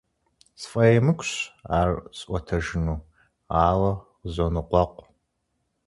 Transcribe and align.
СфӀэемыкӀущ 0.61 1.31
ар 1.79 1.89
сӀуэтэжыну, 2.17 2.97
ауэ 3.67 3.91
къызоныкъуэкъу. 4.19 5.05